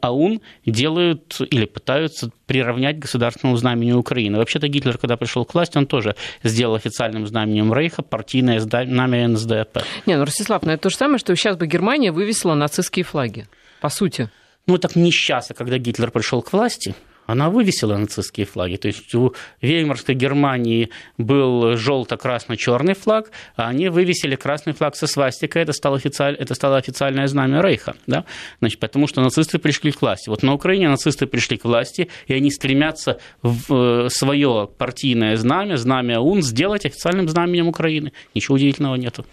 АУН 0.00 0.40
делают 0.66 1.40
или 1.50 1.66
пытаются 1.66 2.30
приравнять 2.48 2.98
государственному 2.98 3.56
знамению 3.56 3.98
Украины. 3.98 4.38
Вообще-то 4.38 4.66
Гитлер, 4.66 4.98
когда 4.98 5.16
пришел 5.16 5.44
к 5.44 5.54
власти, 5.54 5.78
он 5.78 5.86
тоже 5.86 6.16
сделал 6.42 6.74
официальным 6.74 7.26
знаменем 7.26 7.72
Рейха 7.72 8.02
партийное 8.02 8.58
знамя 8.58 9.28
НСДАП. 9.28 9.84
Не, 10.06 10.16
ну, 10.16 10.24
Ростислав, 10.24 10.62
ну 10.64 10.72
это 10.72 10.82
то 10.82 10.90
же 10.90 10.96
самое, 10.96 11.18
что 11.18 11.36
сейчас 11.36 11.56
бы 11.56 11.66
Германия 11.66 12.10
вывесила 12.10 12.54
нацистские 12.54 13.04
флаги, 13.04 13.46
по 13.80 13.90
сути. 13.90 14.30
Ну, 14.66 14.78
так 14.78 14.96
не 14.96 15.12
сейчас, 15.12 15.50
а 15.50 15.54
когда 15.54 15.78
Гитлер 15.78 16.10
пришел 16.10 16.42
к 16.42 16.52
власти– 16.52 16.96
она 17.28 17.50
вывесила 17.50 17.96
нацистские 17.98 18.46
флаги. 18.46 18.76
То 18.76 18.88
есть 18.88 19.14
у 19.14 19.34
Веймарской 19.60 20.14
Германии 20.14 20.88
был 21.18 21.76
желто-красно-черный 21.76 22.94
флаг, 22.94 23.30
а 23.54 23.68
они 23.68 23.90
вывесили 23.90 24.34
красный 24.34 24.72
флаг 24.72 24.96
со 24.96 25.06
свастикой. 25.06 25.62
Это 25.62 25.74
стало, 25.74 25.96
официаль... 25.96 26.34
это 26.36 26.54
стало 26.54 26.78
официальное 26.78 27.26
знамя 27.26 27.60
Рейха. 27.60 27.96
Да? 28.06 28.24
Значит, 28.60 28.80
потому 28.80 29.06
что 29.06 29.20
нацисты 29.20 29.58
пришли 29.58 29.92
к 29.92 30.00
власти. 30.00 30.30
Вот 30.30 30.42
на 30.42 30.54
Украине 30.54 30.88
нацисты 30.88 31.26
пришли 31.26 31.58
к 31.58 31.64
власти, 31.64 32.08
и 32.28 32.32
они 32.32 32.50
стремятся 32.50 33.18
в 33.42 33.74
э, 33.74 34.08
свое 34.08 34.66
партийное 34.78 35.36
знамя, 35.36 35.76
знамя 35.76 36.20
УН, 36.20 36.40
сделать 36.40 36.86
официальным 36.86 37.28
знаменем 37.28 37.68
Украины. 37.68 38.12
Ничего 38.34 38.54
удивительного 38.54 38.94
нету. 38.94 39.26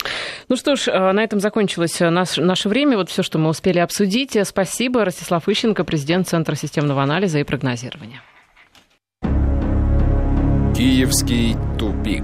Ну 0.50 0.58
что 0.58 0.76
ж, 0.76 0.90
э, 0.90 1.12
на 1.14 1.24
этом 1.24 1.40
закончилось 1.40 2.02
э, 2.02 2.10
наше 2.10 2.68
время. 2.68 2.98
Вот 2.98 3.10
все, 3.10 3.24
что 3.24 3.40
мы 3.40 3.50
успели 3.50 3.80
обсудить. 3.80 4.38
Спасибо. 4.44 5.06
Ростислав 5.06 5.48
Ищенко, 5.48 5.86
президент 5.86 6.28
Центра 6.28 6.56
системного 6.56 7.02
анализа 7.02 7.40
и 7.40 7.44
прогнозирования 7.46 7.85
финансирования. 7.86 8.22
Киевский 10.76 11.56
тупик. 11.78 12.24